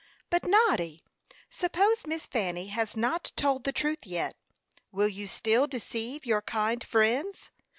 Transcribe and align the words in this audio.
But, 0.31 0.45
Noddy, 0.45 1.03
suppose 1.47 2.07
Miss 2.07 2.25
Fanny 2.25 2.69
has 2.69 2.97
not 2.97 3.31
told 3.35 3.65
the 3.65 3.71
truth 3.71 4.07
yet. 4.07 4.35
Will 4.91 5.07
you 5.07 5.27
still 5.27 5.67
deceive 5.67 6.25
your 6.25 6.41
kind 6.41 6.83
friends? 6.83 7.51